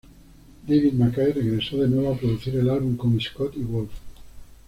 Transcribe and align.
David 0.67 0.93
Mackay 0.97 1.31
regresó 1.31 1.77
de 1.77 1.87
nuevo 1.87 2.11
a 2.11 2.17
producir 2.17 2.55
el 2.55 2.71
álbum 2.71 2.97
con 2.97 3.21
Scott 3.21 3.53
y 3.55 3.59
Wolfe. 3.59 3.97